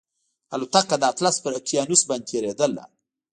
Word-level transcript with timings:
الوتکه 0.53 0.95
د 0.99 1.03
اطلس 1.11 1.35
پر 1.43 1.51
اقیانوس 1.59 2.01
باندې 2.09 2.27
تېرېدله 2.29 2.83